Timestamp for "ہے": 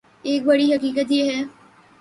1.31-1.41